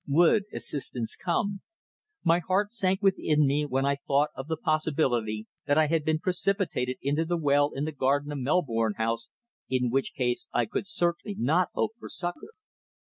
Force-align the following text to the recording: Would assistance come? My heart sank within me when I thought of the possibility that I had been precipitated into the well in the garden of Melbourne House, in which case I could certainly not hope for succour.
Would 0.07 0.45
assistance 0.51 1.15
come? 1.15 1.61
My 2.23 2.39
heart 2.39 2.71
sank 2.71 3.03
within 3.03 3.45
me 3.45 3.67
when 3.67 3.85
I 3.85 3.97
thought 3.97 4.31
of 4.33 4.47
the 4.47 4.57
possibility 4.57 5.45
that 5.67 5.77
I 5.77 5.85
had 5.85 6.03
been 6.03 6.17
precipitated 6.17 6.97
into 7.03 7.23
the 7.23 7.37
well 7.37 7.71
in 7.75 7.85
the 7.85 7.91
garden 7.91 8.31
of 8.31 8.39
Melbourne 8.39 8.95
House, 8.97 9.29
in 9.69 9.91
which 9.91 10.15
case 10.15 10.47
I 10.51 10.65
could 10.65 10.87
certainly 10.87 11.35
not 11.37 11.69
hope 11.75 11.91
for 11.99 12.09
succour. 12.09 12.53